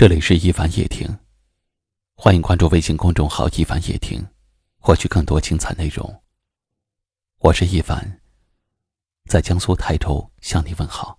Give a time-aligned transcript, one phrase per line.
[0.00, 1.08] 这里是一凡夜听，
[2.14, 4.24] 欢迎关注微信公众号“一凡夜听”，
[4.78, 6.22] 获取更多精彩内容。
[7.40, 8.20] 我是一凡，
[9.24, 11.18] 在江苏泰州向你问好。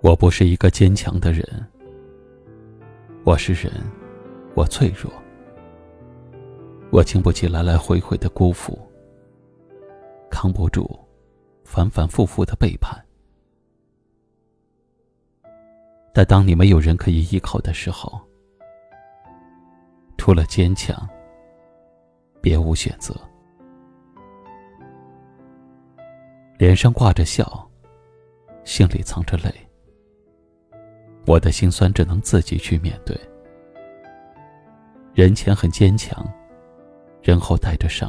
[0.00, 1.66] 我不是一个坚强的人，
[3.24, 3.72] 我是人。
[4.58, 5.08] 我脆弱，
[6.90, 8.76] 我经不起来来回回的辜负，
[10.28, 10.98] 扛不住
[11.62, 13.00] 反反复复的背叛。
[16.12, 18.20] 但当你没有人可以依靠的时候，
[20.16, 21.08] 除了坚强，
[22.42, 23.14] 别无选择。
[26.58, 27.70] 脸上挂着笑，
[28.64, 29.54] 心里藏着泪，
[31.28, 33.16] 我的心酸只能自己去面对。
[35.18, 36.24] 人前很坚强，
[37.20, 38.08] 人后带着伤。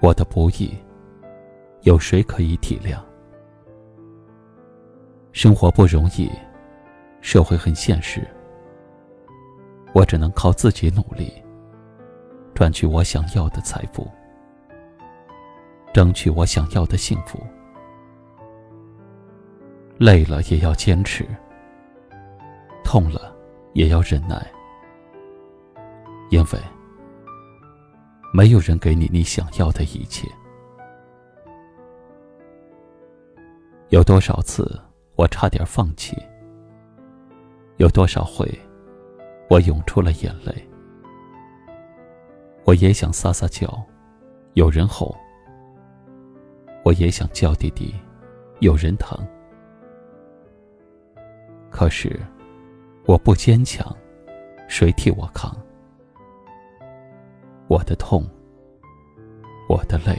[0.00, 0.74] 我的不易，
[1.82, 2.98] 有谁可以体谅？
[5.32, 6.30] 生活不容易，
[7.20, 8.26] 社会很现实。
[9.92, 11.30] 我只能靠自己努力，
[12.54, 14.10] 赚取我想要的财富，
[15.92, 17.38] 争取我想要的幸福。
[19.98, 21.28] 累了也要坚持，
[22.82, 23.36] 痛了
[23.74, 24.42] 也要忍耐。
[26.30, 26.60] 因为
[28.32, 30.28] 没有人给你你想要的一切。
[33.88, 34.78] 有多少次
[35.16, 36.16] 我差点放弃？
[37.78, 38.46] 有多少回
[39.48, 40.52] 我涌出了眼泪？
[42.64, 43.66] 我也想撒撒娇，
[44.52, 45.08] 有人哄；
[46.84, 47.94] 我也想叫弟弟，
[48.60, 49.18] 有人疼。
[51.70, 52.20] 可是
[53.06, 53.96] 我不坚强，
[54.68, 55.56] 谁替我扛？
[57.68, 58.24] 我的痛，
[59.68, 60.18] 我的泪，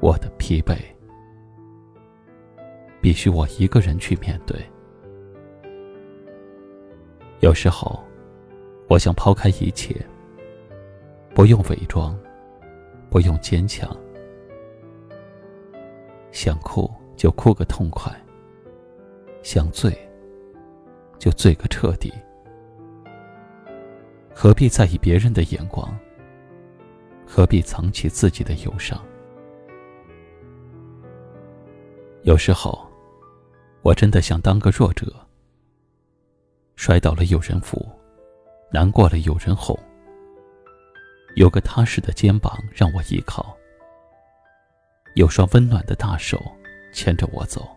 [0.00, 0.76] 我的疲惫，
[3.00, 4.54] 必须我一个人去面对。
[7.40, 7.98] 有时候，
[8.86, 9.96] 我想抛开一切，
[11.34, 12.14] 不用伪装，
[13.08, 13.88] 不用坚强，
[16.32, 18.12] 想哭就哭个痛快，
[19.42, 19.90] 想醉
[21.18, 22.12] 就醉个彻底。
[24.34, 25.96] 何必在意别人的眼光？
[27.26, 29.00] 何必藏起自己的忧伤？
[32.22, 32.86] 有时候，
[33.82, 35.06] 我真的想当个弱者，
[36.76, 37.88] 摔倒了有人扶，
[38.70, 39.78] 难过了有人哄，
[41.36, 43.56] 有个踏实的肩膀让我依靠，
[45.14, 46.40] 有双温暖的大手
[46.92, 47.68] 牵着我走，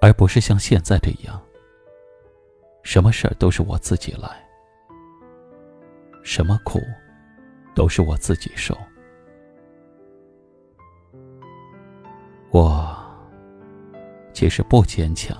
[0.00, 1.42] 而不是像现在这样。
[2.84, 4.28] 什么事儿都是我自己来，
[6.22, 6.78] 什么苦
[7.74, 8.76] 都是我自己受。
[12.50, 12.94] 我
[14.32, 15.36] 其实不坚强，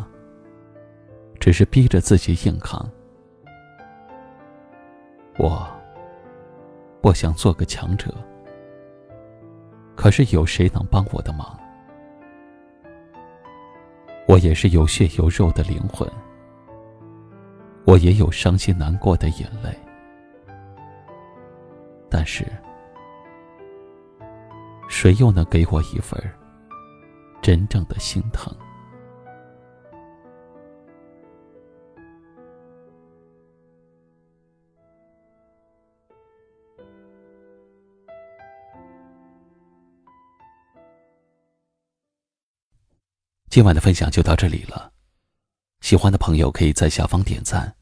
[1.38, 2.90] 只是逼着自己硬扛。
[5.38, 5.68] 我
[7.02, 8.12] 不想做个强者，
[9.94, 11.56] 可是有谁能帮我的忙？
[14.26, 16.10] 我也是有血有肉的灵魂。
[17.94, 19.72] 我也有伤心难过的眼泪，
[22.10, 22.44] 但是，
[24.88, 26.20] 谁又能给我一份
[27.40, 28.52] 真正的心疼？
[43.48, 44.90] 今晚的分享就到这里了。
[45.80, 47.72] 喜欢的朋友可以在下方点赞，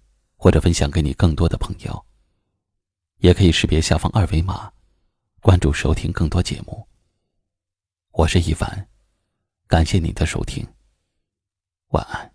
[0.42, 2.04] 或者分享给你更多的朋友。
[3.18, 4.72] 也可以识别下方二维码，
[5.40, 6.84] 关注收听更多节目。
[8.10, 8.88] 我是一凡，
[9.68, 10.66] 感谢你的收听，
[11.90, 12.34] 晚安。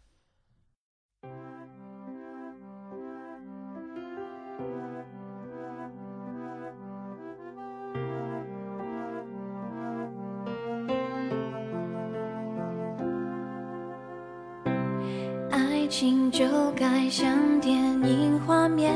[15.87, 16.45] 情就
[16.75, 18.93] 该像电影画面，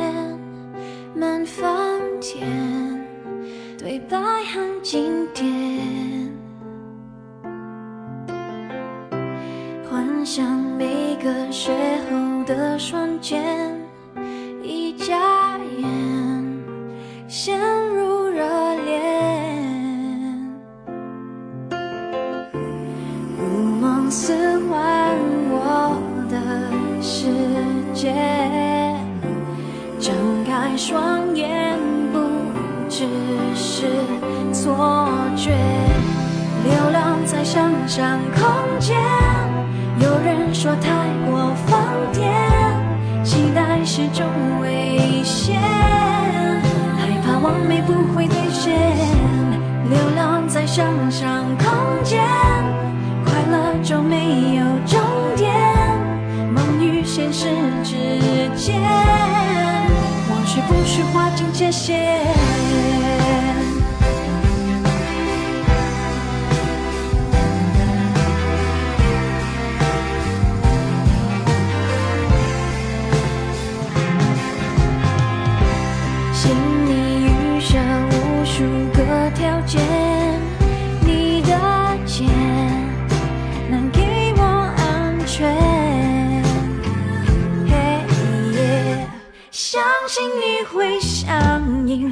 [1.16, 1.66] 满房
[2.20, 2.42] 间
[3.78, 4.18] 对白
[4.54, 5.50] 很经典，
[9.90, 10.46] 幻想
[10.78, 11.72] 每个邂
[12.12, 13.74] 逅的瞬间，
[14.62, 15.90] 一眨眼
[17.28, 17.58] 陷
[17.88, 18.44] 入热
[18.86, 19.00] 恋，
[23.38, 23.46] 如
[23.80, 24.51] 梦似
[28.02, 28.12] 界。
[30.00, 31.78] 睁开双眼，
[32.12, 32.18] 不
[32.90, 33.06] 只
[33.54, 33.86] 是
[34.52, 35.52] 错觉。
[36.64, 38.50] 流浪在想象空
[38.80, 38.98] 间，
[40.00, 40.90] 有人说太
[41.30, 41.80] 过疯
[42.12, 42.26] 癫，
[43.24, 44.26] 期待是种
[44.62, 45.62] 危险，
[46.98, 48.74] 害怕完美不会兑现。
[49.92, 52.20] 流浪在想象空间，
[53.24, 54.66] 快乐就没有
[61.42, 62.71] 需划清界限。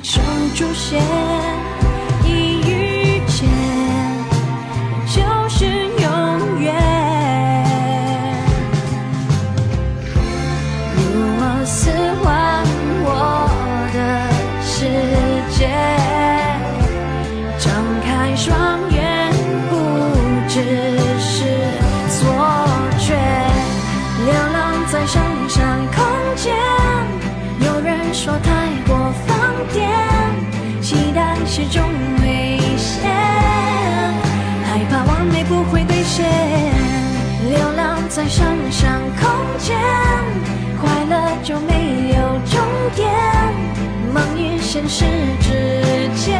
[0.02, 1.02] 像英雄出现，
[2.24, 3.48] 一遇见
[5.08, 5.18] 就
[5.50, 6.74] 是永远。
[10.96, 11.00] 如
[11.38, 11.92] 我似
[12.22, 12.64] 幻
[13.04, 13.08] 我
[13.94, 13.98] 的
[14.64, 14.76] 世
[15.58, 15.68] 界，
[17.58, 17.68] 张
[18.06, 18.48] 开双
[18.92, 18.98] 眼，
[19.70, 19.72] 不
[20.48, 20.54] 只
[21.20, 21.28] 是
[22.10, 22.18] 错
[23.00, 23.08] 觉。
[24.26, 24.58] 流浪
[24.88, 25.58] 在想象
[25.94, 25.98] 空
[26.36, 26.56] 间，
[27.66, 28.69] 有人说他
[29.74, 29.90] 点，
[30.82, 31.84] 期待是种
[32.22, 33.10] 危险，
[34.66, 36.26] 害怕完美不会兑现。
[37.50, 39.78] 流浪在想象空间，
[40.82, 42.60] 快乐就没有终
[42.96, 43.10] 点，
[44.14, 45.06] 梦与现实
[45.42, 46.40] 之间，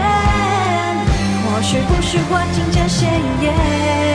[1.46, 4.09] 或许不需划清界限。